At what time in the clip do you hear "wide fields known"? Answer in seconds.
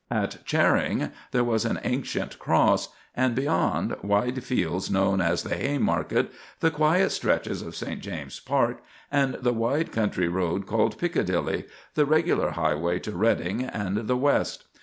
4.01-5.21